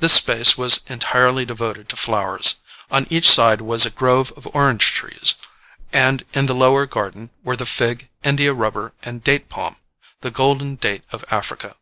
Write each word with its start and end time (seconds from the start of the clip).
This 0.00 0.12
space 0.12 0.58
was 0.58 0.80
entirely 0.88 1.46
devoted 1.46 1.88
to 1.88 1.96
flowers: 1.96 2.56
on 2.90 3.06
each 3.08 3.26
side 3.30 3.62
was 3.62 3.86
a 3.86 3.90
grove 3.90 4.30
of 4.36 4.46
orange 4.54 4.92
trees, 4.92 5.34
and 5.94 6.26
in 6.34 6.44
the 6.44 6.54
lower 6.54 6.84
garden 6.84 7.30
were 7.42 7.56
the 7.56 7.64
fig, 7.64 8.10
India 8.22 8.52
rubber 8.52 8.92
and 9.02 9.24
date 9.24 9.48
palm, 9.48 9.76
the 10.20 10.30
golden 10.30 10.74
date 10.74 11.04
of 11.10 11.24
Africa. 11.30 11.76